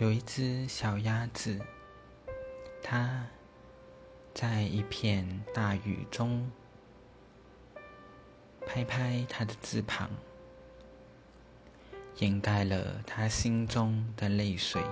[0.00, 1.60] 有一只小鸭子，
[2.82, 3.22] 它
[4.32, 6.50] 在一片大雨中
[8.66, 10.08] 拍拍它的翅膀，
[12.16, 14.82] 掩盖了它心中的泪水。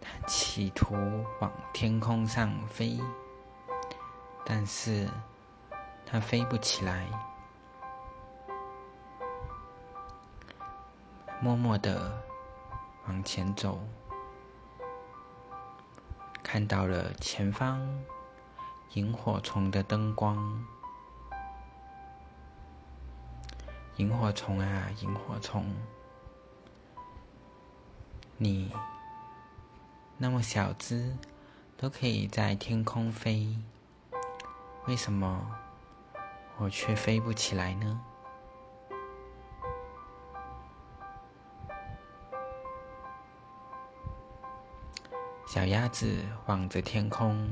[0.00, 0.94] 它企图
[1.38, 2.98] 往天空上飞，
[4.46, 5.06] 但是
[6.06, 7.06] 它飞不起来。
[11.42, 12.31] 默默的。
[13.06, 13.80] 往前走，
[16.42, 17.80] 看到了前方
[18.94, 20.64] 萤火虫的灯光。
[23.96, 25.66] 萤火虫啊，萤火虫，
[28.38, 28.72] 你
[30.16, 31.16] 那么小只，
[31.76, 33.58] 都可以在天空飞，
[34.86, 35.54] 为什么
[36.56, 38.00] 我却飞不起来呢？
[45.54, 47.46] 小鸭子望着天空，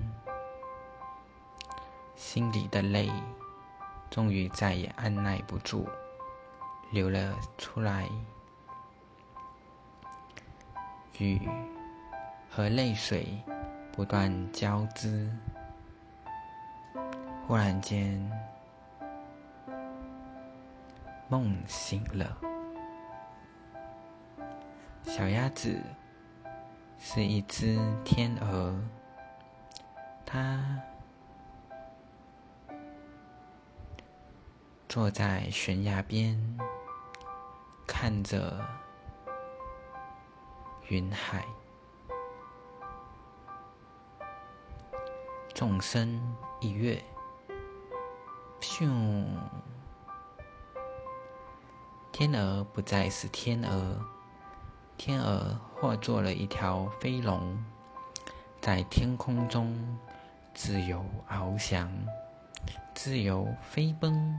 [2.16, 3.10] 心里的泪
[4.08, 5.86] 终于再也按耐不住，
[6.92, 8.08] 流了出来。
[11.18, 11.46] 雨
[12.48, 13.38] 和泪水
[13.92, 15.30] 不断交织，
[17.46, 18.18] 忽然间，
[21.28, 22.34] 梦醒了。
[25.02, 25.78] 小鸭子。
[27.02, 28.78] 是一只天鹅，
[30.24, 30.80] 它
[34.86, 36.38] 坐在悬崖边，
[37.86, 38.64] 看着
[40.88, 41.44] 云海。
[45.54, 46.22] 纵身
[46.60, 47.02] 一跃，
[48.60, 49.26] 咻！
[52.12, 54.19] 天鹅不再是天鹅。
[55.02, 57.56] 天鹅化作了一条飞龙，
[58.60, 59.74] 在天空中
[60.52, 61.90] 自由翱翔，
[62.92, 64.38] 自由飞奔。